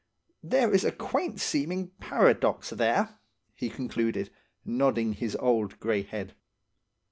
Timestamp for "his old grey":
5.13-6.01